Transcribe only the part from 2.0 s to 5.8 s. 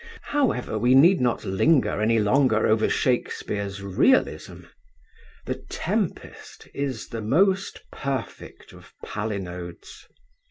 any longer over Shakespeare's realism. The